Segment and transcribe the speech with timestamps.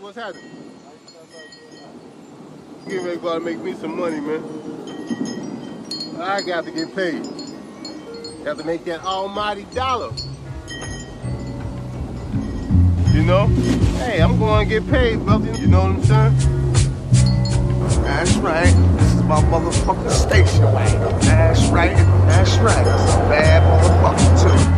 [0.00, 0.44] what's happening?
[2.88, 4.42] Get ready to make me some money, man.
[6.20, 7.22] I got to get paid.
[8.44, 10.12] Got to make that almighty dollar.
[13.12, 13.46] You know?
[13.98, 15.52] Hey, I'm going to get paid, brother.
[15.60, 16.58] You know what I'm saying?
[18.02, 18.74] That's right.
[18.98, 21.00] This is my motherfucking station wagon.
[21.20, 21.96] That's right.
[22.26, 22.86] That's right.
[22.86, 24.77] A bad motherfucker too.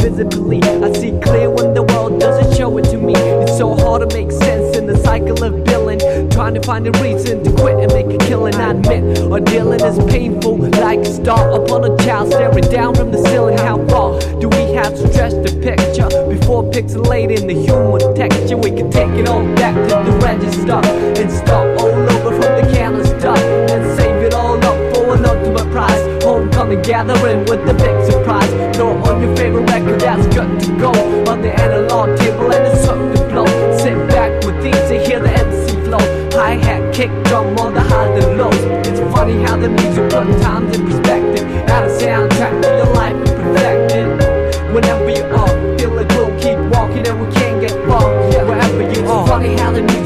[0.00, 0.62] visibly.
[0.62, 3.14] I see clear when the world doesn't show it to me.
[3.14, 6.00] It's so hard to make sense in the cycle of billing.
[6.30, 8.54] Trying to find a reason to quit and make a killing.
[8.54, 10.56] I admit, or dealing is painful.
[10.56, 13.58] Like a star upon a child staring down from the ceiling.
[13.58, 18.56] How far do we have to stretch the picture before pixelating the human texture?
[18.56, 20.80] We can take it all back to the register
[21.20, 25.70] and start all over from the canister and save it all up for an ultimate
[25.70, 26.00] prize.
[26.24, 27.99] Homecoming gathering with the big
[28.30, 28.76] prize.
[28.76, 30.92] Throw on your favorite record that's got to go
[31.30, 33.46] on the analog table and it's something to blow.
[33.82, 36.04] Sit back with these and hear the MC flow.
[36.38, 38.62] Hi hat, kick drum on the highs and lows.
[38.86, 41.44] It's funny how the music put times in perspective.
[41.74, 44.74] Add a soundtrack to your life and perfect it.
[44.74, 48.06] Whenever you are, feel it, we'll keep walking and we can't get far.
[48.30, 48.44] Yeah.
[48.44, 49.99] Wherever you are, funny how the music.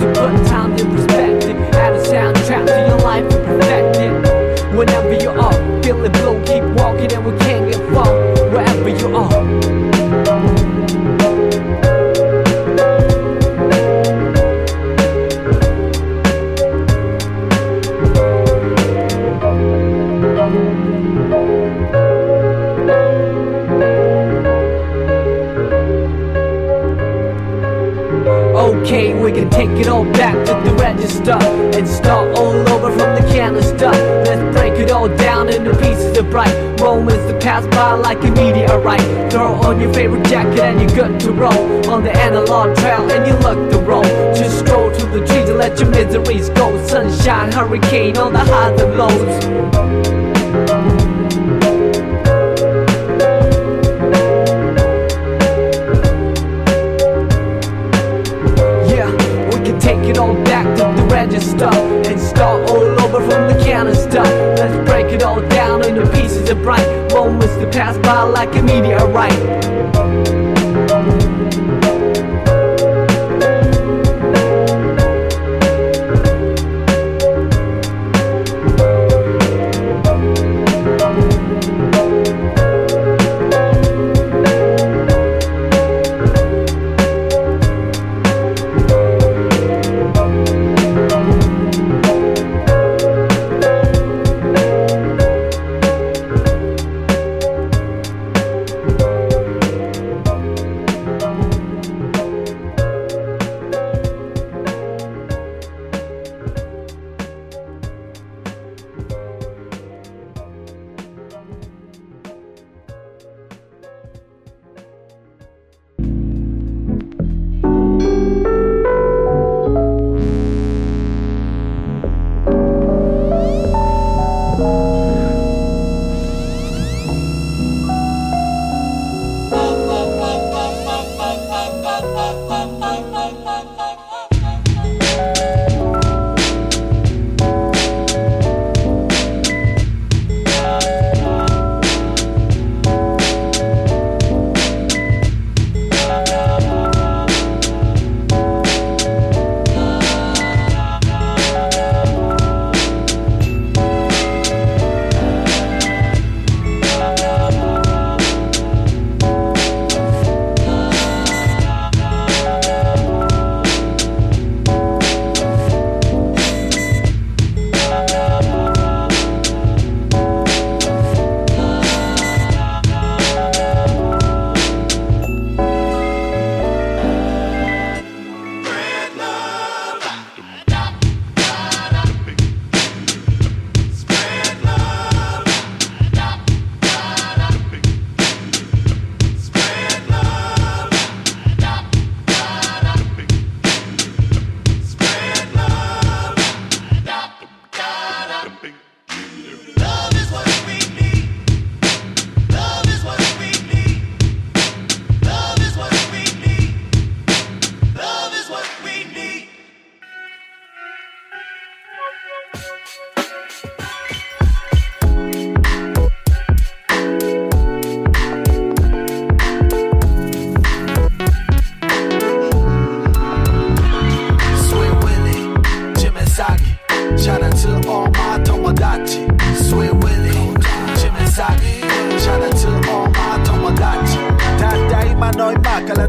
[29.25, 33.27] We can take it all back to the register and start all over from the
[33.33, 33.89] canister.
[33.89, 38.31] Let's break it all down into pieces of bright moments that pass by like a
[38.33, 39.33] meteorite.
[39.33, 43.27] Throw on your favorite jacket and you're good to roll on the analog trail and
[43.27, 44.05] you look the roll.
[44.35, 46.87] Just stroll through the trees and let your miseries go.
[46.87, 49.84] Sunshine, hurricane on the highs and lows.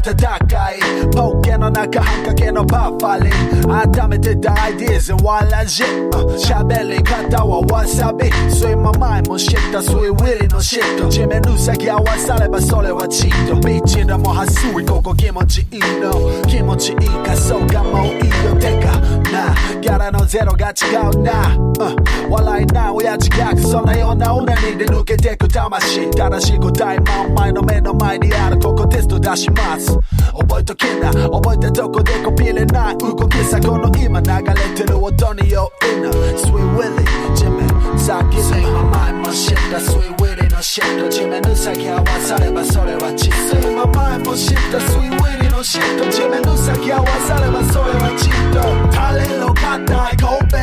[0.06, 1.10] 戦い。
[1.12, 4.04] ポッケの中半掛けのパッファリン。
[4.04, 8.30] 温めてた ideas and one ラジ喋り方はわさび。
[8.48, 9.82] スイママイも知った。
[9.82, 13.56] スイウィリのシット地面の先合わさればそれはチート。
[13.66, 14.86] ビーチでもはすい。
[14.86, 16.12] ここ気持ちいいの。
[16.46, 18.54] 気持ちいいかそうかもういいよ。
[18.60, 18.92] てか
[19.36, 19.80] な。
[19.80, 26.10] ギャラのゼロが違うな、うん、笑いな親父ギャグそんなような俺にで抜けてく魂。
[26.10, 29.98] 正しい答えもお前の目の前にあるここテスト出します。
[30.38, 31.12] 覚えときな。
[31.12, 32.98] 覚えたとこでコピーれない。
[32.98, 36.10] 動きさこの今流れてる音に酔いな。
[36.10, 50.57] Sweet Willie 地面さっきの前も知った Sweet Willie のシット地面ウサギ合わさればそれはチット今前も知った Sweet Willie のシット地面ウサギ合わさればそれはチットタレの硬いコペ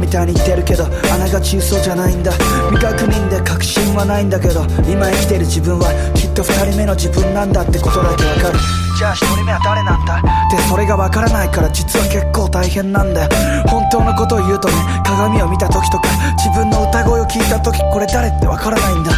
[0.06, 2.30] みたいに言ってるけどあながち嘘じゃないんだ。
[2.70, 8.58] 未確認で確信はないんだけど今生きてる自分はきっと二人目の自分なんだってことだけわかる。
[8.96, 10.22] じゃあ一人目は誰なんだ？
[10.22, 13.28] ってそれがわからないから実は結構大変なんだよ。
[13.66, 19.10] 本当のことを言うとね鏡を見た時とか自分の歌声を聞いた時これ誰ってわからないんだ。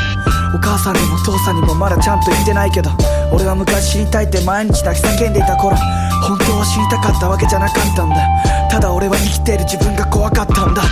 [0.57, 2.90] お母さんにも父さんにもまだちゃんと言ってないけど
[3.33, 5.77] 俺は昔知りたいって毎日泣き叫んでいた頃
[6.29, 8.17] 本当は知りたかったわけじゃなかったんだ。
[8.71, 10.83] ただ俺は生きている自分が怖かったんだ。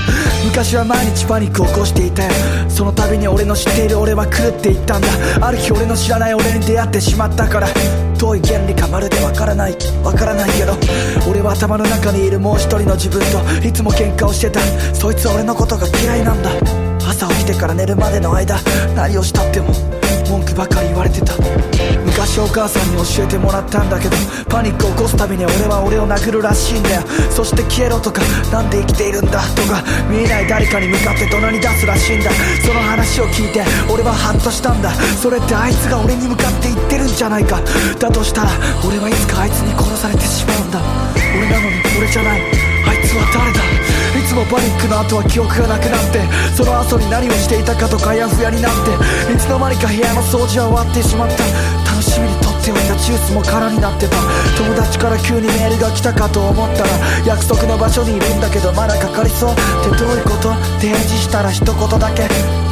[0.44, 2.30] 昔は毎日パニックを起こしていたよ。
[2.68, 5.08] その度に俺の知っている俺は狂っていったんだ。
[5.40, 7.68] ある日俺の知らない俺に出会ってしまったから
[8.18, 10.72] どうい原理かまるでわからないわからないけど
[11.28, 14.60] 俺は頭の中にいるもう一人の自分といつも喧嘩をしてた。
[14.94, 16.50] そいつは俺のことが嫌いなんだ。
[17.06, 18.58] 朝起きてから寝るまでの間
[18.94, 19.68] 何をしたっても
[20.28, 21.34] 文句ばかり言われてた。
[22.04, 24.16] 昔お母さんに教えてもらったんだけど
[24.48, 27.02] パニックを起こすたびに俺は俺を殴るらしいんだよ。
[27.30, 32.30] そして消えろとかなんで生きているんだとか見えない誰かに向かって怒鳴り出すらしいんだ。
[32.64, 33.62] その話を聞いて
[33.92, 34.90] 俺はハッとしたんだ。
[35.20, 37.60] それってあいつが俺に向かって言ってるんじゃないか。
[37.98, 38.50] だとしたら
[38.86, 40.80] 俺はいつかあいつに殺されてしまうんだ。
[41.36, 42.40] 俺なのに俺じゃない。
[42.40, 43.65] あいつは誰だ？
[44.36, 46.20] もパニックの後は記憶がなくなって
[46.52, 48.92] その後に何をしていたかとかやふやになって
[49.32, 51.44] いつの間にか部屋の掃除は終わってしまった。
[51.88, 54.16] 楽しみにとっておいたジュースも空になってた。
[54.58, 56.88] 友達から急にメールが来たかと思ったら
[57.24, 59.52] 約束の場所にいるんだけどまだかかりそう。
[59.52, 59.54] っ
[59.90, 62.65] てどういうこと提示したら一言だけ。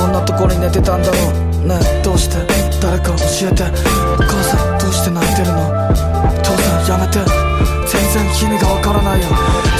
[0.00, 1.68] こんなところに寝てたんだろう。
[1.68, 2.40] ねえどうして？
[2.80, 3.68] 誰か教えて。
[4.16, 5.60] お母さんどうして泣いてるの？
[6.40, 7.20] 父さんやめて。
[7.84, 9.28] 全然意味がわからないよ。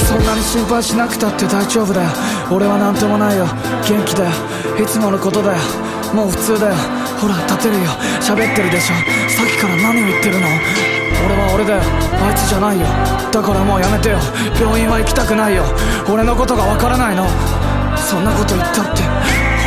[0.04, 2.11] そんなに心配しなくたって大丈夫だよ。
[2.52, 3.46] 俺は何ともないよ。
[3.88, 4.30] 元気だよ。
[4.76, 5.59] いつものことだよ。
[6.12, 6.74] もう普通だよ。
[7.16, 7.88] ほら立てるよ。
[8.20, 9.00] 喋ってるでしょ。
[9.33, 10.46] さっきから何を言ってるの？
[11.24, 11.83] 俺は俺だよ。
[12.20, 12.85] あいつじゃないよ。
[13.33, 14.20] だからもうやめてよ。
[14.61, 15.64] 病院は行きたくないよ。
[16.12, 17.24] 俺のことがわからないの。
[17.96, 19.09] そんなこと言ったって。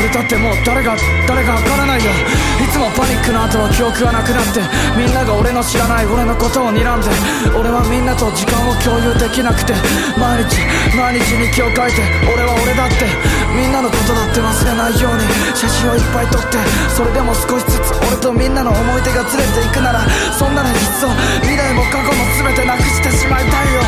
[0.03, 2.11] 俺だってもう誰が誰かわからないよ。
[2.59, 4.59] いつもパニックの後は記憶がなくなって
[4.99, 7.07] みんなが俺の知らない俺のことを睨んで
[7.55, 9.71] 俺はみんなと時間を共有できなくて
[10.19, 10.59] 毎日
[10.91, 13.07] 毎日日記を書いて俺は俺だって
[13.55, 15.23] みんなのことだって忘れないように
[15.55, 16.59] 写真をいっぱい撮って
[16.91, 20.03] それでも少しずつ俺とみんなの思い出がずれていくなら
[20.35, 21.07] そんなのいっそ
[21.47, 23.79] 未来も過去も全てなくしてしまいたいよ。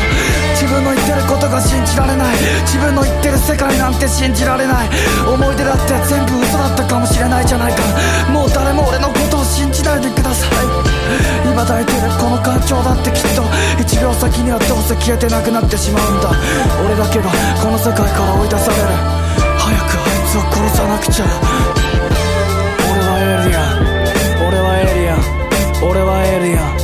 [0.56, 2.36] 自分の言ってることが信じられない。
[2.64, 4.88] 自分の言ってる世界なんて信じられない。
[5.28, 7.82] 思い出だって全部嘘だったかもしれないじゃないか。
[8.30, 10.50] もう誰も俺のことを信じないでください。
[11.44, 13.42] 今抱いてるこの感情だってきっと。
[13.82, 16.30] 1秒先にはどうせ消えてなくなってしまうんだ。
[16.84, 17.30] 俺だけが
[17.62, 18.88] この世界から追い出される。
[19.58, 21.26] 早くあいつを殺さなくちゃ。
[22.92, 24.46] 俺はエイリアン。
[24.46, 25.18] 俺はエイリアン。
[25.82, 26.75] 俺はエイリアン。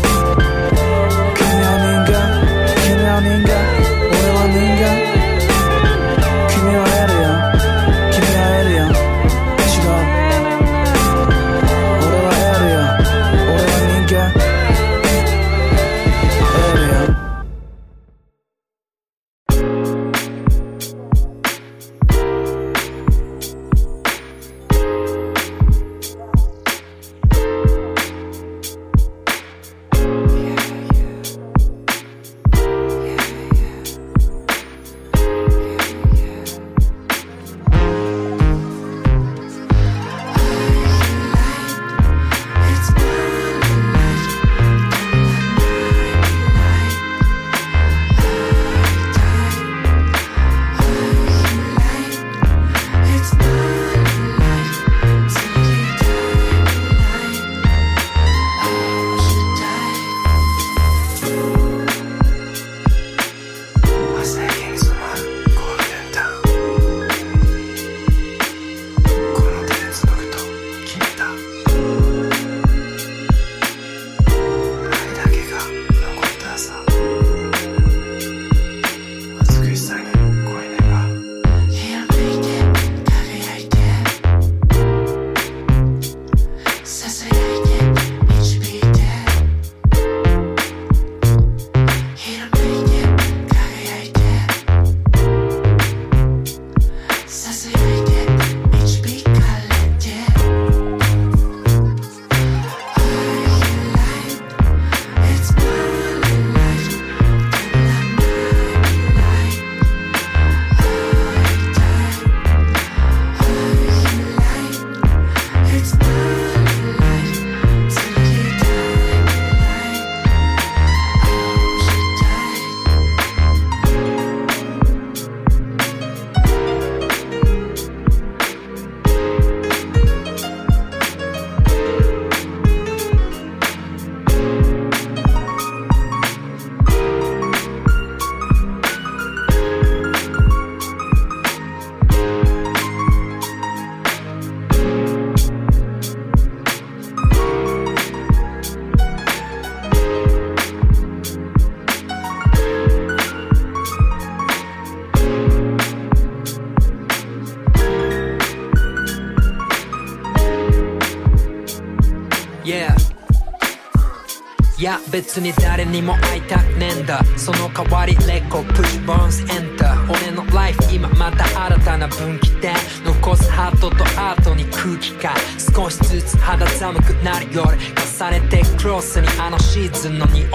[165.23, 167.23] 別に誰にも会いたくねえんだ。
[167.37, 172.75] その代わりレコプッシュボンスエンター俺のライフ今また新たな分岐点。
[173.05, 177.79] 残すハートとアートに空気感少しずつ肌寒くなる夜。
[178.19, 180.49] 重ねてクロスにあのシーズンの匂い。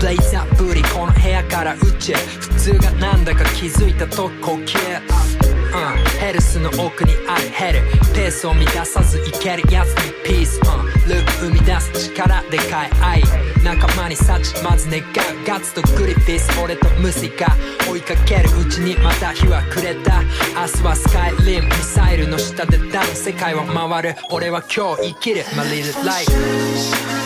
[0.00, 5.17] ブレイザーブリこの部屋から宇宙普通がなんだか気づいたと呼吸うん、
[6.18, 7.80] ヘルスの奥にあるヘル。
[8.14, 9.62] ペースを乱さずいける。
[9.72, 13.22] やつにピース、うん、ループ生み出す力でかい愛。
[13.64, 15.04] 仲間に幸まず願う。
[15.46, 17.56] ガッツとグリフィス俺とムシカ
[17.88, 20.22] 追いかけるうちにまた日は暮れた。
[20.22, 24.16] 明日はスカイリムミサイルの下でダウン世界は回る。
[24.30, 25.44] 俺は今日生きる。
[25.56, 27.17] My little life set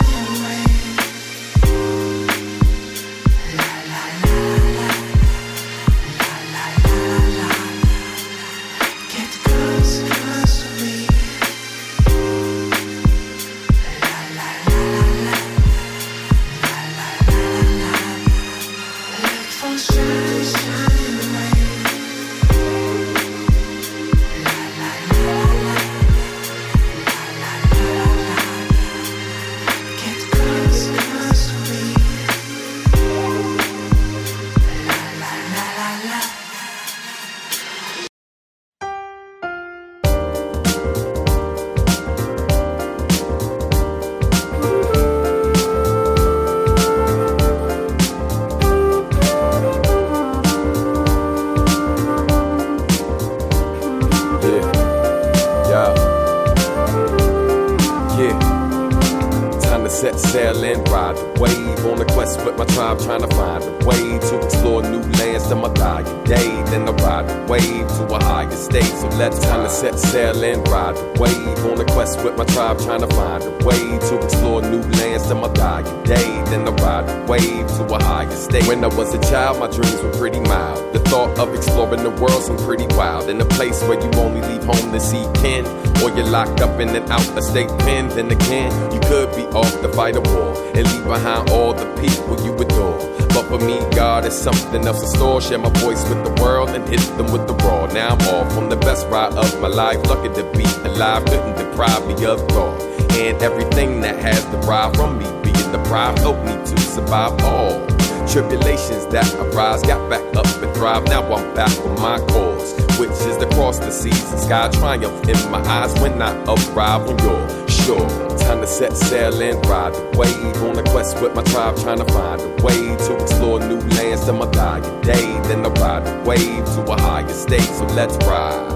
[61.93, 65.47] on a quest with my tribe, trying to find a way to explore new lands
[65.47, 66.49] till my dying day.
[66.71, 68.93] Then I ride the wave to a higher state.
[69.01, 72.45] So let's time to set sail and ride the wave on a quest with my
[72.45, 76.29] tribe, trying to find a way to explore new lands till my dying day.
[76.49, 78.67] Then I ride the wave to a higher state.
[78.67, 80.93] When I was a child, my dreams were pretty mild.
[80.93, 83.29] The thought of exploring the world seemed pretty wild.
[83.29, 85.65] In a place where you only leave home to see kin,
[86.01, 88.09] or you're locked up in an out of state pen.
[88.09, 91.82] Then again, you could be off to fight a war and leave behind all the
[91.99, 92.97] people you adore.
[93.29, 95.41] But for me, God is something else in store.
[95.41, 97.87] Share my voice with the world and hit them with the raw.
[97.87, 99.97] Now I'm off on the best ride of my life.
[100.07, 102.81] Lucky to be alive, couldn't deprive me of thought.
[103.13, 107.87] And everything that has derived from me being deprived helped me to survive all
[108.27, 109.81] tribulations that arise.
[109.83, 111.05] Got back up and thrive.
[111.05, 114.69] Now I'm back on my cause, which is to cross the seas and sky.
[114.69, 118.07] Triumph in my eyes when I arrive on your shore.
[118.37, 121.99] Time to set sail and ride the wave on a quest with my tribe, trying
[121.99, 125.27] to find a way to explore new lands till my dying day.
[125.47, 127.61] Then I ride the wave to a higher state.
[127.61, 128.71] So let's ride.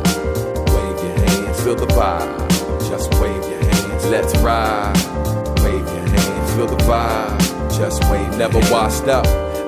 [0.73, 2.89] Wave your hands, feel the vibe.
[2.89, 4.05] Just wave your hands.
[4.05, 4.95] Let's ride.
[5.63, 7.77] Wave your hands, feel the vibe.
[7.77, 8.37] Just wave.
[8.37, 9.25] Never washed up.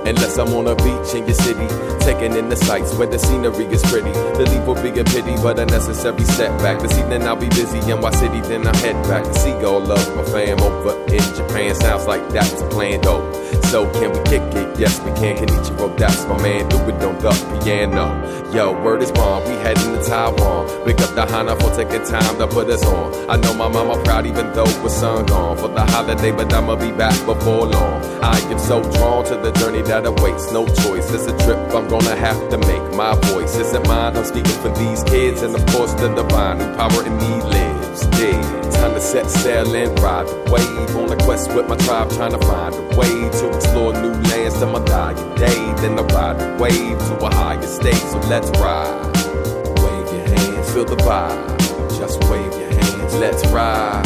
[0.10, 1.68] Unless I'm on a beach in your city,
[2.00, 4.10] taking in the sights where the scenery is pretty.
[4.10, 6.82] The leave will be a pity, but a necessary setback.
[6.82, 9.86] This evening I'll be busy in my city, then I head back to see all
[9.92, 11.76] of my fam over in Japan.
[11.76, 13.22] Sounds like that's a plan, though.
[13.70, 14.80] So can we kick it?
[14.80, 15.38] Yes, we can.
[15.38, 16.68] Kenichiro, that's my man.
[16.70, 18.18] Do it on the piano.
[18.52, 19.44] Yo, word is born.
[19.44, 20.86] We heading to Taiwan.
[20.86, 23.30] Big up the Hana for taking time to put us on.
[23.30, 26.78] I know my mama proud, even though we're sun gone for the holiday, but I'ma
[26.78, 28.02] be back before long.
[28.24, 30.52] I am so drawn to the journey that awaits.
[30.52, 31.14] No choice.
[31.14, 32.96] It's a trip I'm gonna have to make.
[32.96, 34.18] My voice isn't mine.
[34.18, 38.08] I'm speaking for these kids, and of course the divine who power in me lives.
[38.18, 42.10] Yeah, time to set sail and ride the wave on a quest with my tribe,
[42.12, 45.60] trying to find a way to explore new lands till my dying day.
[45.82, 48.04] Then I ride the wave to a higher state.
[48.12, 49.06] So let's ride.
[49.84, 51.60] Wave your hands, feel the vibe.
[52.00, 53.14] Just wave your hands.
[53.16, 54.06] Let's ride.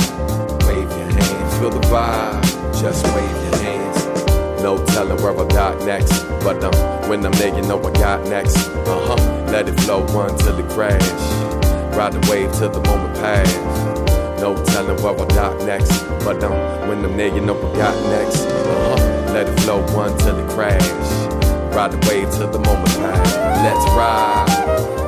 [0.65, 2.41] Wave your hands, feel the vibe.
[2.81, 4.63] Just wave your hands.
[4.63, 6.23] No telling where I got next.
[6.43, 6.73] But um,
[7.09, 8.57] when I'm there, you know I got next.
[8.57, 9.45] Uh huh.
[9.51, 11.09] Let it flow one till it crash.
[11.95, 13.53] Ride the wave till the moment pass.
[14.41, 16.01] No telling where I got next.
[16.25, 16.53] But um,
[16.87, 18.41] when I'm there, you know I got next.
[18.45, 19.12] Uh huh.
[19.33, 20.87] Let it flow one till it crash.
[21.73, 23.35] Ride the wave till the moment pass.
[23.63, 25.02] Let's ride.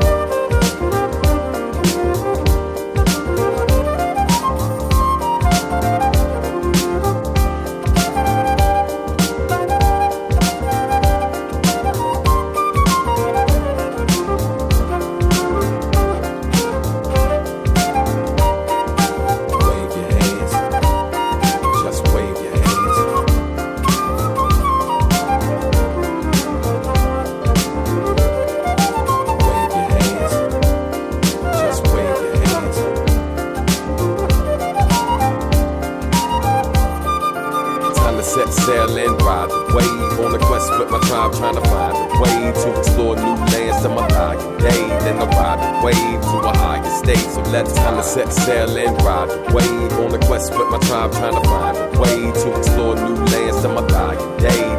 [42.63, 44.87] To explore new lands till my dying day.
[45.03, 47.25] Then I ride the wave to a higher state.
[47.31, 50.79] So let's time to set sail and ride the wave on a quest with my
[50.87, 54.74] tribe, trying to find a way to explore new lands till my dying day.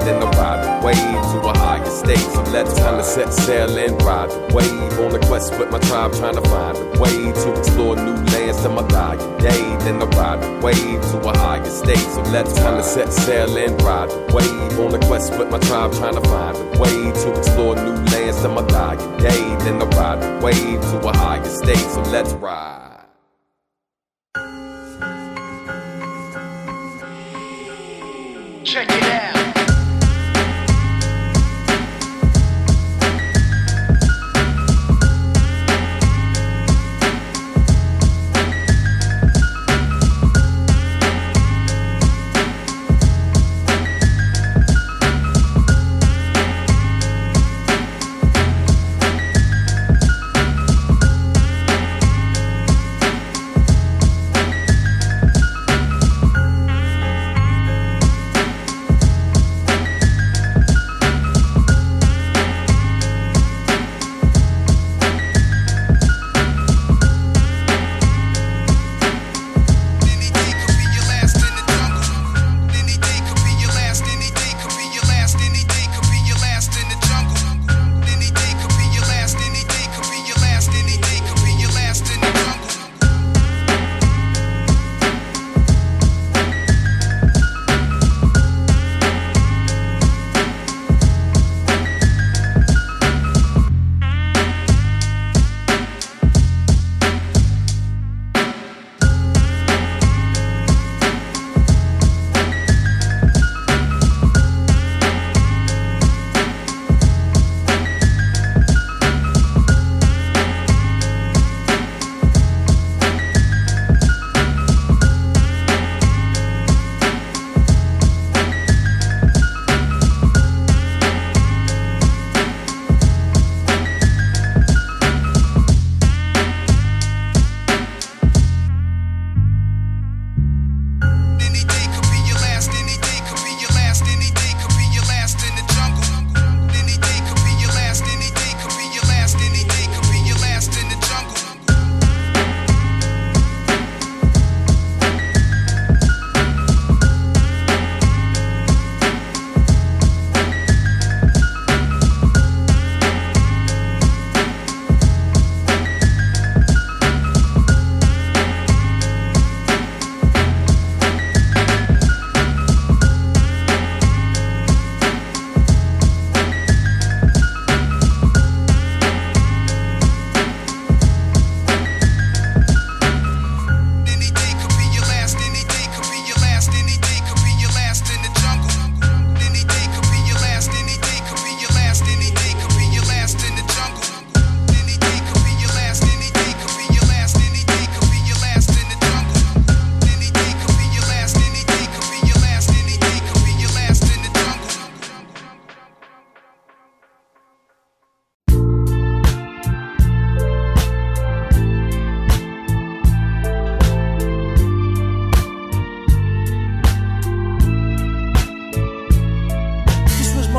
[3.07, 6.77] Set sail and ride the wave on a quest with my tribe, trying to find
[6.77, 9.63] a way to explore new lands till my dying day.
[9.85, 12.07] Then I ride the wave to a higher state.
[12.15, 15.59] So let's time to set sail and ride the wave on a quest with my
[15.61, 19.43] tribe, trying to find a way to explore new lands till my dying day.
[19.65, 21.87] Then I ride the wave to a higher state.
[21.95, 22.83] So let's ride.
[28.65, 29.36] Check it out.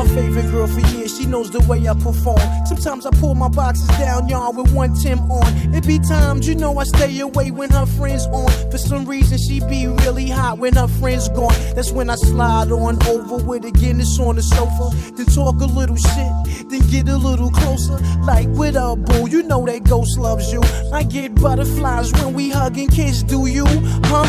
[0.06, 2.40] Girl for years, she knows the way I perform.
[2.66, 5.74] Sometimes I pull my boxes down, y'all, with one Tim on.
[5.74, 8.50] It be times, you know, I stay away when her friends on.
[8.70, 11.54] For some reason, she be really hot when her friends gone.
[11.74, 14.90] That's when I slide on over with a Guinness on the sofa.
[15.14, 17.98] Then talk a little shit, then get a little closer.
[18.22, 20.62] Like, with a boo, you know that ghost loves you.
[20.92, 23.66] I get butterflies when we hug and kiss, do you?
[24.04, 24.26] Huh?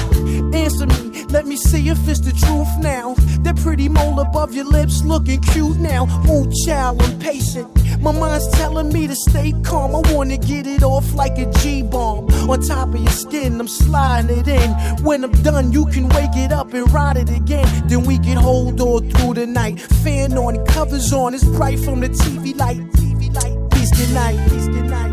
[0.54, 3.16] Answer me, let me see if it's the truth now.
[3.44, 6.06] That pretty mole above your lips looking cute now.
[6.30, 7.68] Ooh, child, I'm patient.
[8.02, 9.96] My mind's telling me to stay calm.
[9.96, 12.28] I wanna get it off like a G bomb.
[12.50, 14.72] On top of your skin, I'm sliding it in.
[15.04, 17.68] When I'm done, you can wake it up and ride it again.
[17.88, 19.80] Then we can hold on through the night.
[20.04, 22.80] Fan on, covers on, it's bright from the TV light.
[22.94, 23.72] TV light.
[23.72, 24.38] Peace, good night.
[24.50, 25.12] Peace, good night.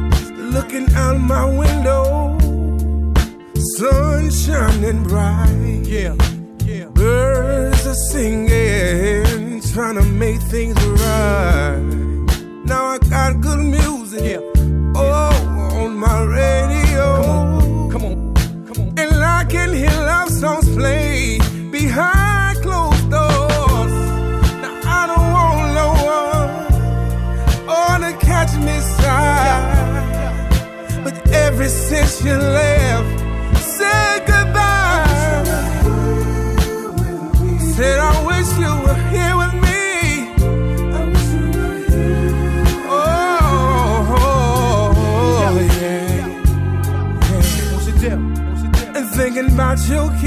[0.57, 2.39] Looking out my window,
[3.77, 5.83] sun shining bright.
[5.85, 6.15] Yeah,
[6.65, 6.87] yeah.
[6.87, 11.77] Birds are singing, trying to make things right.
[12.65, 14.23] Now I got good music.
[14.23, 14.41] Yeah.
[14.97, 17.07] Oh, on my radio.
[17.93, 18.89] Come on, come on.
[18.99, 21.39] And I can hear love songs play
[21.71, 23.93] behind closed doors.
[24.63, 26.51] Now I don't want no one
[27.77, 29.75] or to catch me side.
[31.05, 32.76] But ever since you left,
[49.57, 50.26] about your